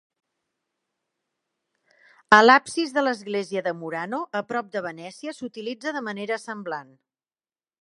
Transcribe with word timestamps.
A 2.37 2.39
l'absis 2.45 2.95
de 2.95 3.03
l'església 3.03 3.63
de 3.67 3.75
Murano, 3.83 4.23
a 4.39 4.41
prop 4.53 4.73
de 4.77 4.83
Venècia, 4.87 5.35
s'utilitza 5.41 5.95
de 5.99 6.03
manera 6.09 6.41
semblant. 6.49 6.91